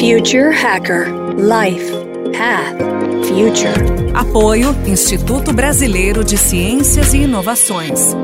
[0.00, 1.92] Future Hacker Life
[2.32, 2.78] Path
[3.26, 4.14] Future.
[4.14, 8.16] Apoio Instituto Brasileiro de Ciências e Inovações.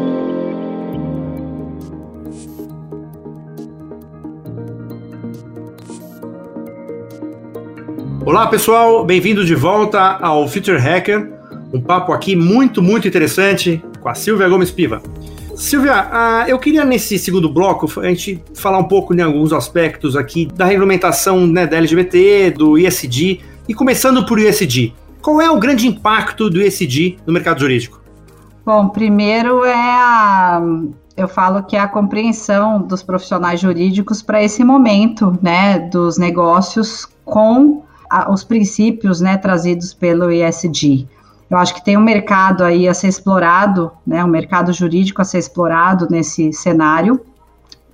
[8.25, 11.31] Olá pessoal, bem-vindo de volta ao Future Hacker,
[11.75, 15.03] um papo aqui muito, muito interessante com a Silvia Gomes Piva.
[15.57, 20.15] Silvia, uh, eu queria nesse segundo bloco a gente falar um pouco de alguns aspectos
[20.15, 24.93] aqui da regulamentação né, da LGBT, do ISD, e começando por ISD.
[25.23, 28.03] Qual é o grande impacto do ISD no mercado jurídico?
[28.67, 30.61] Bom, primeiro é a,
[31.17, 37.09] eu falo que é a compreensão dos profissionais jurídicos para esse momento, né, dos negócios
[37.25, 41.09] com a, os princípios, né, trazidos pelo ISD.
[41.49, 45.25] Eu acho que tem um mercado aí a ser explorado, né, um mercado jurídico a
[45.25, 47.21] ser explorado nesse cenário,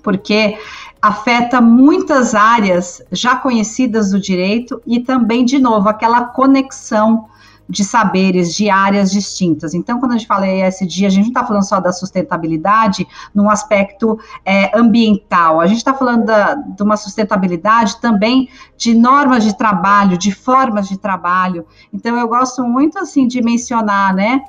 [0.02, 0.58] porque
[1.00, 7.26] afeta muitas áreas já conhecidas do direito e também, de novo, aquela conexão
[7.68, 9.74] de saberes de áreas distintas.
[9.74, 13.48] Então, quando a gente fala ESG, a gente não está falando só da sustentabilidade num
[13.48, 19.56] aspecto é, ambiental, a gente está falando da, de uma sustentabilidade também de normas de
[19.56, 21.66] trabalho, de formas de trabalho.
[21.92, 24.42] Então, eu gosto muito, assim, de mencionar, né,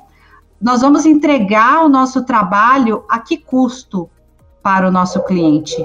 [0.60, 4.08] nós vamos entregar o nosso trabalho a que custo
[4.62, 5.76] para o nosso cliente?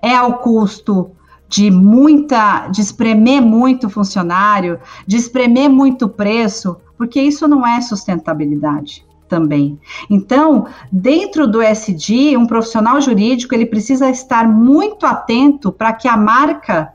[0.00, 1.10] É ao custo
[1.52, 9.04] de muita, de espremer muito funcionário, de espremer muito preço, porque isso não é sustentabilidade
[9.28, 9.78] também.
[10.08, 16.16] Então, dentro do SD, um profissional jurídico ele precisa estar muito atento para que a
[16.16, 16.94] marca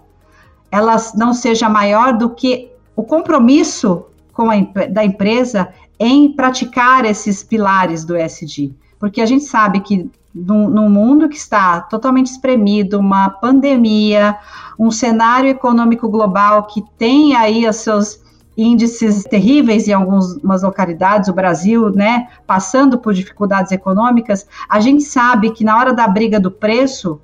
[0.71, 4.55] ela não seja maior do que o compromisso com a,
[4.89, 8.71] da empresa em praticar esses pilares do SD.
[8.99, 10.09] Porque a gente sabe que
[10.45, 14.37] num, mundo que está totalmente espremido, uma pandemia,
[14.77, 18.21] um cenário econômico global que tem aí os seus
[18.57, 25.51] índices terríveis em algumas localidades, o Brasil, né, passando por dificuldades econômicas, a gente sabe
[25.51, 27.21] que na hora da briga do preço,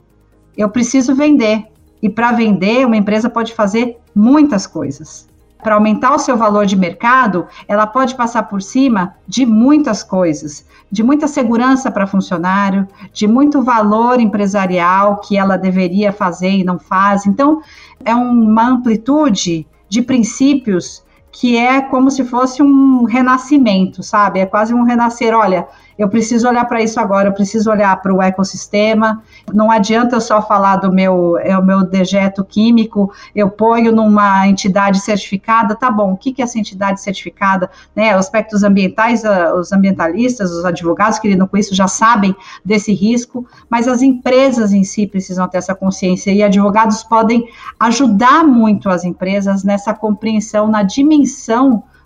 [0.55, 1.65] eu preciso vender.
[2.01, 5.32] E para vender, uma empresa pode fazer muitas coisas
[5.63, 10.65] para aumentar o seu valor de mercado, ela pode passar por cima de muitas coisas,
[10.91, 16.77] de muita segurança para funcionário, de muito valor empresarial que ela deveria fazer e não
[16.77, 17.25] faz.
[17.25, 17.61] Então,
[18.03, 21.03] é uma amplitude de princípios
[21.33, 24.39] que é como se fosse um renascimento, sabe?
[24.39, 25.33] É quase um renascer.
[25.35, 25.67] Olha,
[25.97, 29.23] eu preciso olhar para isso agora, eu preciso olhar para o ecossistema.
[29.51, 34.47] Não adianta eu só falar do meu, é o meu dejeto químico, eu ponho numa
[34.47, 37.69] entidade certificada, tá bom, o que, que é essa entidade certificada?
[37.95, 42.93] Né, aspectos ambientais, ah, os ambientalistas, os advogados que lidam com isso já sabem desse
[42.93, 47.47] risco, mas as empresas em si precisam ter essa consciência e advogados podem
[47.79, 51.22] ajudar muito as empresas nessa compreensão, na dimensão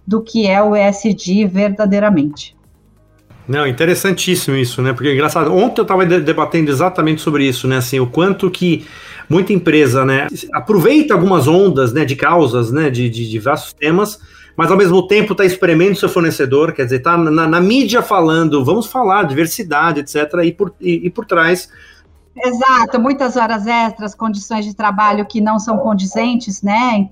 [0.06, 2.56] do que é o ESG verdadeiramente.
[3.48, 4.92] Não, interessantíssimo isso, né?
[4.92, 7.78] Porque engraçado, ontem eu estava debatendo exatamente sobre isso, né?
[7.78, 8.86] Assim, o quanto que
[9.30, 14.20] muita empresa, né, aproveita algumas ondas, né, de causas, né, de, de diversos temas,
[14.56, 18.64] mas ao mesmo tempo está espremendo seu fornecedor, quer dizer, está na, na, mídia falando,
[18.64, 21.70] vamos falar, diversidade, etc., e por, e, e por trás
[22.44, 27.10] Exato, muitas horas extras, condições de trabalho que não são condizentes, né?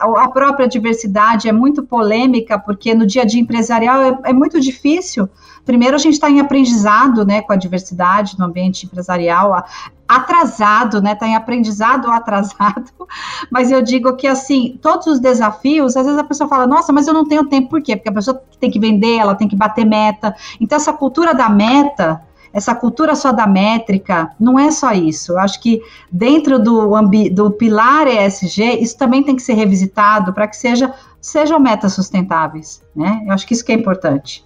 [0.00, 4.60] A própria diversidade é muito polêmica, porque no dia a dia empresarial é, é muito
[4.60, 5.28] difícil.
[5.64, 9.64] Primeiro, a gente está em aprendizado né, com a diversidade no ambiente empresarial,
[10.06, 11.12] atrasado, né?
[11.12, 12.90] Está em aprendizado atrasado.
[13.50, 17.06] Mas eu digo que assim, todos os desafios, às vezes a pessoa fala, nossa, mas
[17.06, 17.96] eu não tenho tempo, por quê?
[17.96, 20.34] Porque a pessoa tem que vender, ela tem que bater meta.
[20.60, 22.20] Então, essa cultura da meta
[22.54, 25.32] essa cultura só da métrica, não é só isso.
[25.32, 26.88] Eu acho que dentro do,
[27.32, 32.80] do pilar ESG, isso também tem que ser revisitado para que seja, sejam metas sustentáveis.
[32.94, 33.22] Né?
[33.26, 34.44] Eu acho que isso que é importante.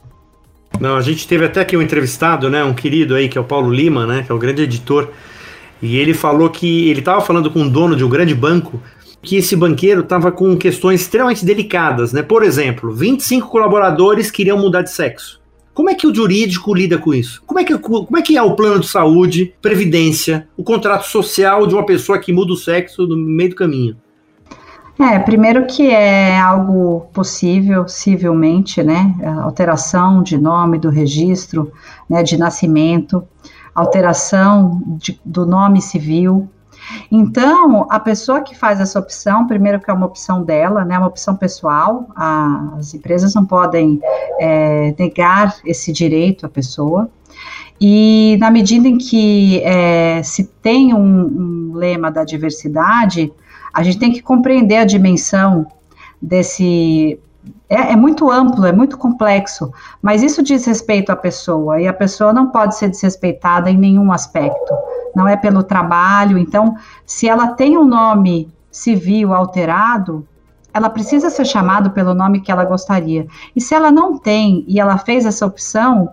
[0.81, 3.45] Não, a gente teve até aqui um entrevistado, né, um querido aí, que é o
[3.45, 5.11] Paulo Lima, né, que é o grande editor,
[5.81, 8.81] e ele falou que ele estava falando com o dono de um grande banco
[9.23, 12.23] que esse banqueiro estava com questões extremamente delicadas, né?
[12.23, 15.41] Por exemplo, 25 colaboradores queriam mudar de sexo.
[15.79, 17.41] Como é que o jurídico lida com isso?
[17.47, 21.69] Como é que, como é, que é o plano de saúde, previdência, o contrato social
[21.69, 23.97] de uma pessoa que muda o sexo no meio do caminho?
[24.99, 29.15] É, primeiro que é algo possível, civilmente, né?
[29.41, 31.71] Alteração de nome do registro,
[32.11, 33.23] né, de nascimento,
[33.73, 36.51] alteração de, do nome civil,
[37.11, 41.09] então, a pessoa que faz essa opção, primeiro que é uma opção dela, né, uma
[41.09, 44.01] opção pessoal, a, as empresas não podem
[44.41, 47.11] é, negar esse direito à pessoa.
[47.81, 53.33] E na medida em que é, se tem um, um lema da diversidade,
[53.73, 55.67] A gente tem que compreender a dimensão
[56.21, 57.19] desse.
[57.69, 61.93] É, é, muito amplo, é muito complexo, mas isso diz respeito à pessoa, e a
[61.93, 64.75] pessoa não pode ser desrespeitada em nenhum aspecto.
[65.15, 66.39] Não é pelo trabalho.
[66.39, 70.27] Então, se ela tem um nome civil alterado,
[70.73, 73.27] ela precisa ser chamada pelo nome que ela gostaria.
[73.55, 76.11] E se ela não tem e ela fez essa opção,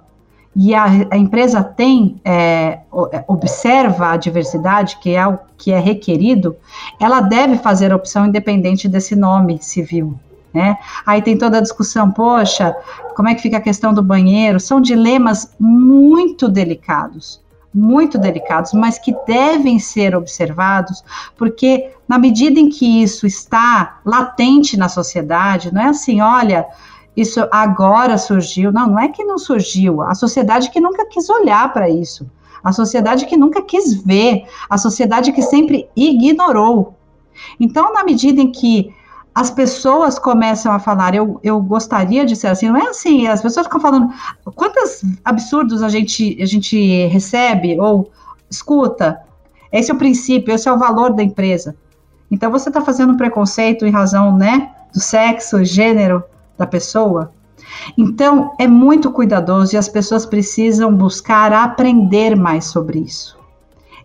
[0.55, 2.79] e a, a empresa tem, é,
[3.11, 6.55] é, observa a diversidade, que é o que é requerido,
[6.99, 10.17] ela deve fazer a opção independente desse nome civil.
[10.55, 10.77] Né?
[11.05, 12.73] Aí tem toda a discussão, poxa,
[13.13, 14.57] como é que fica a questão do banheiro?
[14.57, 17.43] São dilemas muito delicados,
[17.73, 21.03] muito delicados, mas que devem ser observados,
[21.35, 26.65] porque na medida em que isso está latente na sociedade, não é assim, olha,
[27.17, 28.71] isso agora surgiu.
[28.71, 30.01] Não, não é que não surgiu.
[30.01, 32.25] A sociedade que nunca quis olhar para isso.
[32.63, 34.45] A sociedade que nunca quis ver.
[34.69, 36.95] A sociedade que sempre ignorou.
[37.59, 38.93] Então, na medida em que
[39.35, 43.41] as pessoas começam a falar, eu, eu gostaria de ser assim, não é assim, as
[43.41, 44.09] pessoas ficam falando,
[44.55, 48.09] quantos absurdos a gente, a gente recebe ou
[48.49, 49.19] escuta,
[49.73, 51.75] esse é o princípio, esse é o valor da empresa.
[52.31, 56.23] Então você está fazendo preconceito em razão, né, do sexo, gênero,
[56.57, 57.33] da pessoa.
[57.97, 63.37] Então, é muito cuidadoso e as pessoas precisam buscar aprender mais sobre isso.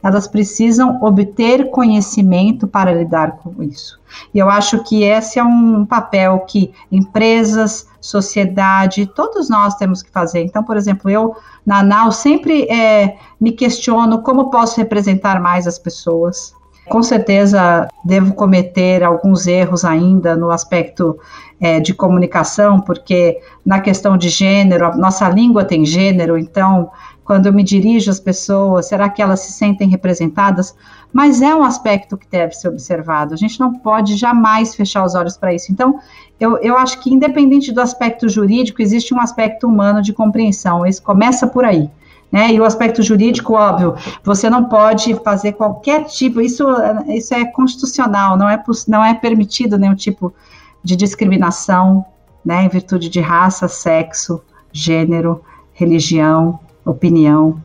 [0.03, 4.01] Elas precisam obter conhecimento para lidar com isso.
[4.35, 10.11] E eu acho que esse é um papel que empresas, sociedade, todos nós temos que
[10.11, 10.43] fazer.
[10.43, 15.79] Então, por exemplo, eu, na ANAL, sempre é, me questiono como posso representar mais as
[15.79, 16.55] pessoas.
[16.89, 21.17] Com certeza, devo cometer alguns erros ainda no aspecto
[21.61, 26.91] é, de comunicação, porque na questão de gênero, nossa língua tem gênero, então,
[27.31, 30.75] quando eu me dirijo às pessoas, será que elas se sentem representadas?
[31.13, 33.33] Mas é um aspecto que deve ser observado.
[33.33, 35.71] A gente não pode jamais fechar os olhos para isso.
[35.71, 36.01] Então,
[36.41, 40.85] eu, eu acho que, independente do aspecto jurídico, existe um aspecto humano de compreensão.
[40.85, 41.89] Esse começa por aí.
[42.33, 42.53] Né?
[42.53, 43.95] E o aspecto jurídico, óbvio,
[44.25, 46.67] você não pode fazer qualquer tipo, isso,
[47.07, 50.35] isso é constitucional, não é, não é permitido nenhum tipo
[50.83, 52.05] de discriminação,
[52.45, 54.43] né, em virtude de raça, sexo,
[54.73, 57.63] gênero, religião, opinião.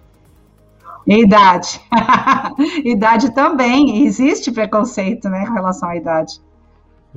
[1.08, 1.80] Idade.
[2.84, 6.42] idade também, existe preconceito, né, com relação à idade.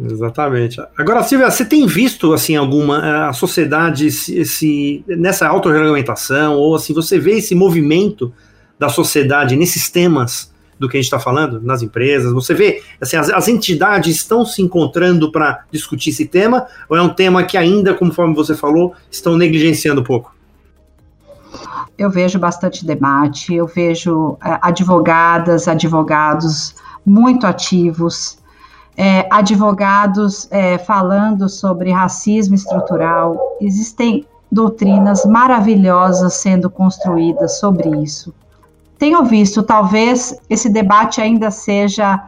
[0.01, 0.81] Exatamente.
[0.97, 6.77] Agora, Silvia, você tem visto assim alguma eh, a sociedade se, se nessa autorregulamentação ou
[6.77, 8.33] assim você vê esse movimento
[8.79, 12.33] da sociedade nesses temas do que a gente está falando nas empresas?
[12.33, 17.03] Você vê, assim, as, as entidades estão se encontrando para discutir esse tema, ou é
[17.03, 20.38] um tema que ainda, conforme você falou, estão negligenciando um pouco?
[21.99, 26.75] Eu vejo bastante debate, eu vejo é, advogadas, advogados
[27.05, 28.39] muito ativos,
[28.97, 33.37] é, advogados é, falando sobre racismo estrutural.
[33.61, 38.33] Existem doutrinas maravilhosas sendo construídas sobre isso
[38.99, 42.21] tenho visto, talvez esse debate ainda seja,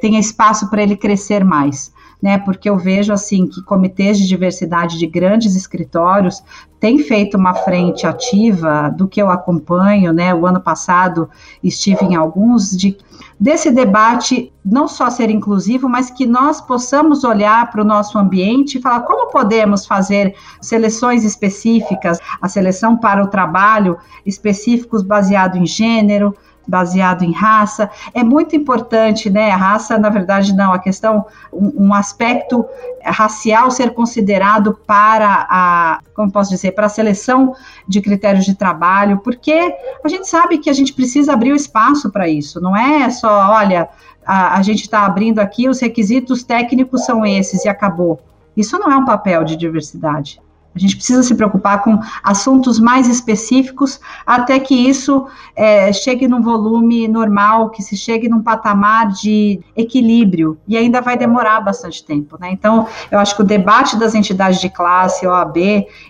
[0.00, 1.91] tenha espaço para ele crescer mais.
[2.22, 6.40] Né, porque eu vejo assim que comitês de diversidade de grandes escritórios
[6.78, 10.32] têm feito uma frente ativa do que eu acompanho, né?
[10.32, 11.28] O ano passado
[11.62, 12.96] estive em alguns de
[13.38, 18.78] desse debate não só ser inclusivo, mas que nós possamos olhar para o nosso ambiente
[18.78, 25.66] e falar como podemos fazer seleções específicas, a seleção para o trabalho específicos baseado em
[25.66, 27.90] gênero, baseado em raça.
[28.14, 29.50] É muito importante, né?
[29.50, 32.64] A raça, na verdade, não, a questão, um, um, aspecto
[33.04, 37.54] racial ser considerado para a, como posso dizer, para a seleção
[37.86, 42.10] de critérios de trabalho, porque a gente sabe que a gente precisa abrir o espaço
[42.10, 43.88] para isso, não é só, olha,
[44.24, 48.20] a, a gente está abrindo aqui, os requisitos técnicos são esses e acabou.
[48.56, 50.40] Isso não é um papel de diversidade.
[50.74, 56.40] A gente precisa se preocupar com assuntos mais específicos até que isso é, chegue num
[56.40, 62.38] volume normal, que se chegue num patamar de equilíbrio, e ainda vai demorar bastante tempo.
[62.40, 62.50] Né?
[62.52, 65.56] Então, eu acho que o debate das entidades de classe, OAB,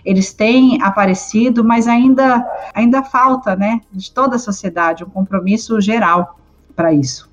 [0.05, 6.39] eles têm aparecido, mas ainda, ainda falta né, de toda a sociedade um compromisso geral
[6.75, 7.32] para isso.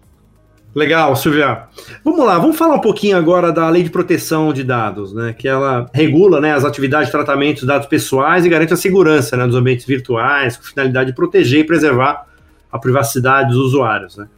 [0.73, 1.65] Legal, Silvia.
[2.05, 5.35] Vamos lá, vamos falar um pouquinho agora da Lei de Proteção de Dados, né?
[5.37, 9.37] Que ela regula né, as atividades de tratamento de dados pessoais e garante a segurança
[9.37, 12.25] né, dos ambientes virtuais, com finalidade de proteger e preservar
[12.71, 14.17] a privacidade dos usuários.
[14.17, 14.29] Né?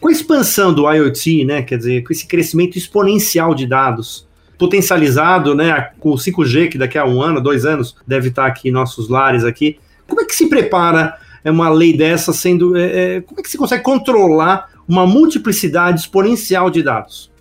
[0.00, 5.56] Com a expansão do IoT, né, quer dizer, com esse crescimento exponencial de dados, potencializado
[5.56, 8.72] né, com o 5G, que daqui a um ano, dois anos, deve estar aqui em
[8.72, 11.18] nossos lares aqui, como é que se prepara
[11.50, 12.76] uma lei dessa sendo.
[12.76, 17.32] É, é como é que se consegue controlar uma multiplicidade exponencial de dados?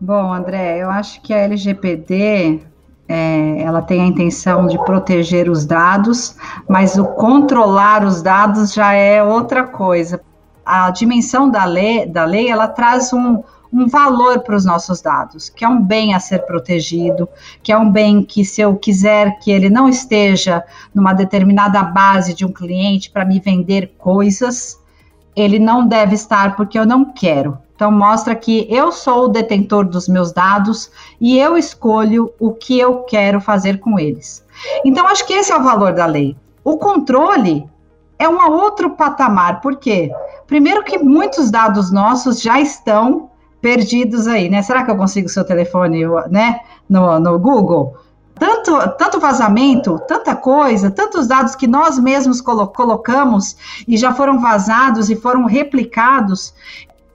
[0.00, 2.60] Bom, André, eu acho que a LGPD
[3.08, 6.36] é, ela tem a intenção de proteger os dados,
[6.68, 10.20] mas o controlar os dados já é outra coisa.
[10.64, 13.42] A dimensão da lei, da lei ela traz um,
[13.72, 17.28] um valor para os nossos dados, que é um bem a ser protegido,
[17.62, 20.62] que é um bem que, se eu quiser que ele não esteja
[20.94, 24.78] numa determinada base de um cliente para me vender coisas,
[25.36, 27.58] ele não deve estar porque eu não quero.
[27.74, 32.78] Então, mostra que eu sou o detentor dos meus dados e eu escolho o que
[32.78, 34.44] eu quero fazer com eles.
[34.84, 36.36] Então, acho que esse é o valor da lei.
[36.62, 37.68] O controle
[38.16, 40.12] é um outro patamar, por quê?
[40.46, 44.62] Primeiro, que muitos dados nossos já estão perdidos aí, né?
[44.62, 47.96] Será que eu consigo seu telefone, né, no, no Google?
[48.38, 54.40] Tanto, tanto vazamento, tanta coisa, tantos dados que nós mesmos colo colocamos e já foram
[54.40, 56.52] vazados e foram replicados.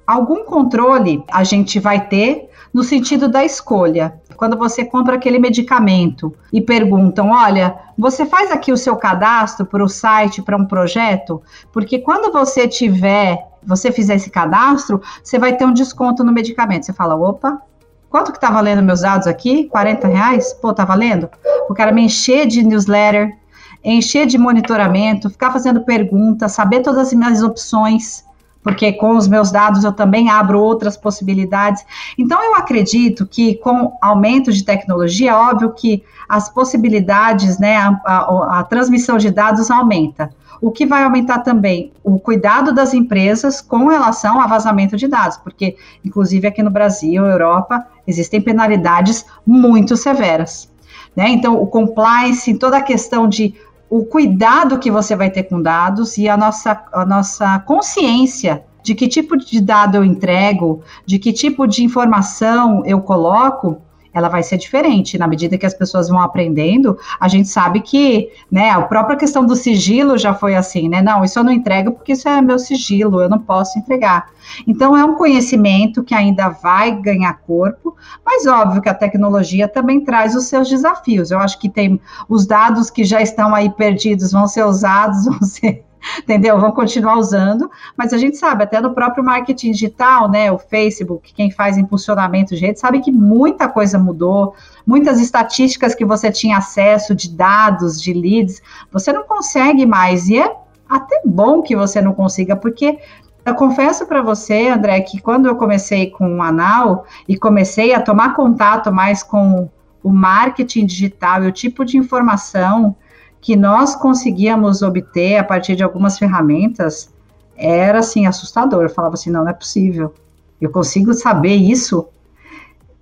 [0.07, 4.13] Algum controle a gente vai ter no sentido da escolha.
[4.37, 9.83] Quando você compra aquele medicamento e perguntam: olha, você faz aqui o seu cadastro para
[9.83, 11.41] o site, para um projeto?
[11.73, 16.85] Porque quando você tiver você fizer esse cadastro, você vai ter um desconto no medicamento.
[16.85, 17.61] Você fala, opa,
[18.09, 19.65] quanto que tá valendo meus dados aqui?
[19.65, 20.53] 40 reais?
[20.53, 21.29] Pô, tá valendo?
[21.69, 23.37] O cara me encher de newsletter,
[23.83, 28.25] encher de monitoramento, ficar fazendo perguntas, saber todas as minhas opções,
[28.61, 31.85] porque com os meus dados eu também abro outras possibilidades.
[32.17, 38.59] Então, eu acredito que com aumento de tecnologia, óbvio que as possibilidades, né, a, a,
[38.59, 40.29] a transmissão de dados aumenta
[40.61, 45.37] o que vai aumentar também o cuidado das empresas com relação a vazamento de dados,
[45.37, 50.69] porque, inclusive, aqui no Brasil, Europa, existem penalidades muito severas.
[51.15, 51.29] Né?
[51.29, 53.53] Então, o compliance, toda a questão de
[53.89, 58.93] o cuidado que você vai ter com dados e a nossa, a nossa consciência de
[58.95, 63.81] que tipo de dado eu entrego, de que tipo de informação eu coloco,
[64.13, 65.17] ela vai ser diferente.
[65.17, 69.45] Na medida que as pessoas vão aprendendo, a gente sabe que, né, a própria questão
[69.45, 71.01] do sigilo já foi assim, né?
[71.01, 74.29] Não, isso eu não entrego porque isso é meu sigilo, eu não posso entregar.
[74.67, 80.03] Então, é um conhecimento que ainda vai ganhar corpo, mas óbvio que a tecnologia também
[80.03, 81.31] traz os seus desafios.
[81.31, 85.41] Eu acho que tem os dados que já estão aí perdidos vão ser usados, vão
[85.41, 85.85] ser
[86.19, 86.59] entendeu?
[86.59, 91.33] Vão continuar usando, mas a gente sabe, até no próprio marketing digital, né, o Facebook,
[91.33, 94.53] quem faz impulsionamento de rede, sabe que muita coisa mudou,
[94.85, 100.39] muitas estatísticas que você tinha acesso de dados, de leads, você não consegue mais, e
[100.39, 100.55] é
[100.87, 102.97] até bom que você não consiga, porque
[103.45, 108.01] eu confesso para você, André, que quando eu comecei com o Anal e comecei a
[108.01, 109.69] tomar contato mais com
[110.03, 112.95] o marketing digital e o tipo de informação
[113.41, 117.09] que nós conseguíamos obter a partir de algumas ferramentas
[117.55, 118.83] era assim assustador.
[118.83, 120.13] Eu falava assim, não, não é possível.
[120.59, 122.07] Eu consigo saber isso,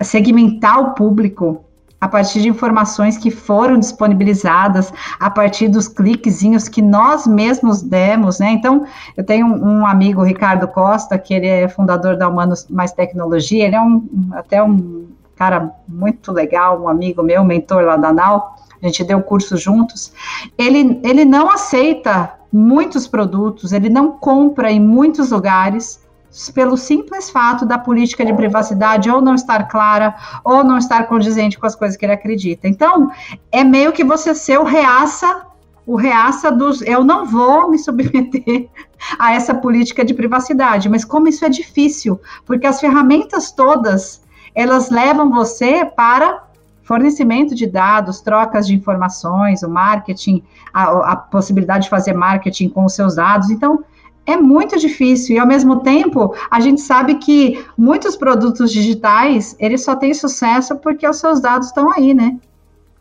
[0.01, 1.63] segmentar o público
[1.99, 8.39] a partir de informações que foram disponibilizadas, a partir dos cliquezinhos que nós mesmos demos,
[8.39, 8.51] né?
[8.51, 12.91] Então, eu tenho um, um amigo, Ricardo Costa, que ele é fundador da Humanos Mais
[12.91, 18.13] Tecnologia, ele é um, até um cara muito legal, um amigo meu, mentor lá da
[18.13, 20.13] NAU, a gente deu curso juntos,
[20.57, 26.05] ele, ele não aceita muitos produtos, ele não compra em muitos lugares
[26.53, 31.57] pelo simples fato da política de privacidade ou não estar clara ou não estar condizente
[31.57, 32.67] com as coisas que ele acredita.
[32.67, 33.11] Então,
[33.51, 35.47] é meio que você ser o reaça,
[35.85, 38.69] o reaça dos eu não vou me submeter
[39.17, 44.21] a essa política de privacidade, mas como isso é difícil, porque as ferramentas todas,
[44.53, 46.46] elas levam você para
[46.87, 50.41] fornecimento de dados, trocas de informações, o marketing,
[50.73, 53.49] a, a, possibilidade de fazer marketing com os seus dados.
[53.49, 53.83] Então,
[54.25, 59.83] é muito difícil e, ao mesmo tempo, a gente sabe que muitos produtos digitais, eles
[59.83, 62.39] só têm sucesso porque os seus dados estão aí, né?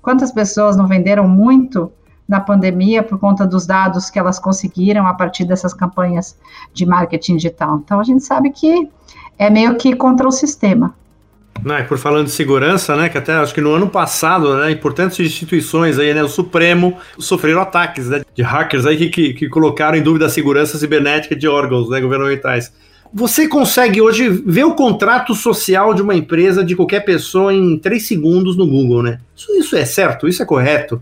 [0.02, 1.90] Quantas pessoas não venderam muito
[2.28, 6.37] na pandemia por conta dos dados que elas conseguiram a partir dessas campanhas
[6.75, 7.76] de marketing digital?
[7.76, 8.90] Então, a gente sabe que
[9.38, 10.93] é meio que contra o sistema.
[11.64, 15.18] Não, por falando de segurança, né, que até acho que no ano passado, né, importantes
[15.18, 19.96] instituições aí, né, o Supremo sofreram ataques, né, de hackers aí que, que, que colocaram
[19.96, 22.72] em dúvida a segurança cibernética de órgãos, né, governamentais.
[23.12, 28.06] Você consegue hoje ver o contrato social de uma empresa, de qualquer pessoa, em três
[28.06, 29.20] segundos no Google, né?
[29.34, 30.28] Isso, isso é certo?
[30.28, 31.00] Isso é correto?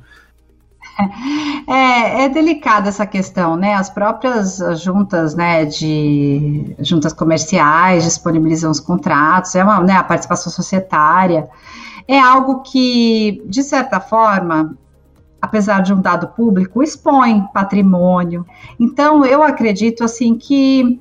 [1.66, 3.74] É, é delicada essa questão, né?
[3.74, 10.52] As próprias juntas, né, de juntas comerciais disponibilizam os contratos, é uma, né, a participação
[10.52, 11.48] societária.
[12.06, 14.76] É algo que, de certa forma,
[15.40, 18.46] apesar de um dado público, expõe patrimônio.
[18.78, 21.00] Então, eu acredito assim que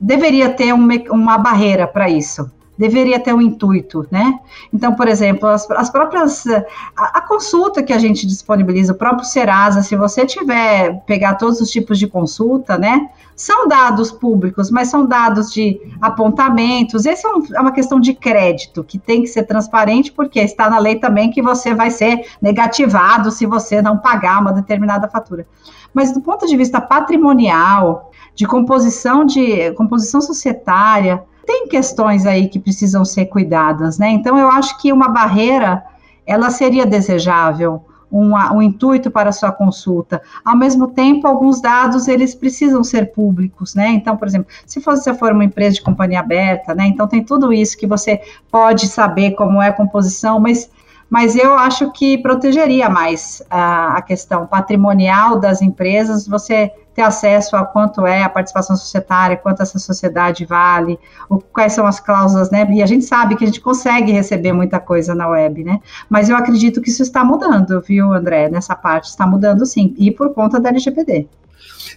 [0.00, 4.40] deveria ter um, uma barreira para isso deveria ter um intuito, né?
[4.72, 9.24] Então, por exemplo, as, as próprias a, a, consulta que a gente disponibiliza, o próprio
[9.24, 13.08] Serasa, se você tiver pegar todos os tipos de consulta, né?
[13.36, 17.04] São dados públicos, mas são dados de apontamentos.
[17.06, 20.70] Essa é, um, é uma questão de crédito que tem que ser transparente, porque está
[20.70, 25.46] na lei também que você vai ser negativado se você não pagar uma determinada fatura.
[25.92, 32.58] Mas do ponto de vista patrimonial, de composição de composição societária, tem questões aí que
[32.58, 34.10] precisam ser cuidadas, né?
[34.10, 35.84] Então, eu acho que uma barreira,
[36.26, 40.22] ela seria desejável, um intuito para sua consulta.
[40.44, 43.88] Ao mesmo tempo, alguns dados, eles precisam ser públicos, né?
[43.88, 46.86] Então, por exemplo, se você for uma empresa de companhia aberta, né?
[46.86, 48.20] Então, tem tudo isso que você
[48.52, 50.70] pode saber como é a composição, mas
[51.10, 57.56] mas eu acho que protegeria mais a, a, questão patrimonial das empresas, você ter acesso
[57.56, 60.98] a quanto é a participação societária, quanto essa sociedade vale,
[61.28, 62.66] o, quais são as cláusulas, né?
[62.70, 65.80] E a gente sabe que a gente consegue receber muita coisa na web, né?
[66.08, 68.48] Mas eu acredito que isso está mudando, viu, André?
[68.48, 71.26] Nessa parte está mudando sim, e por conta da LGPD.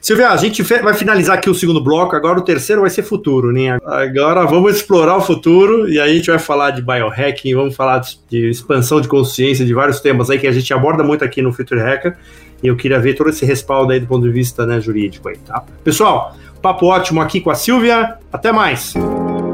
[0.01, 3.51] Silvia, a gente vai finalizar aqui o segundo bloco, agora o terceiro vai ser futuro,
[3.51, 3.77] né?
[3.83, 8.01] Agora vamos explorar o futuro e aí a gente vai falar de biohacking, vamos falar
[8.29, 11.51] de expansão de consciência, de vários temas aí que a gente aborda muito aqui no
[11.51, 12.15] Future Hacker.
[12.61, 15.37] E eu queria ver todo esse respaldo aí do ponto de vista né, jurídico aí,
[15.37, 15.63] tá?
[15.83, 18.15] Pessoal, papo ótimo aqui com a Silvia.
[18.31, 18.93] Até mais.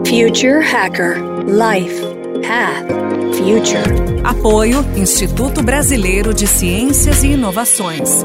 [0.05, 2.01] Future Hacker Life
[2.47, 2.87] Path
[3.35, 4.21] Future.
[4.23, 8.23] Apoio Instituto Brasileiro de Ciências e Inovações.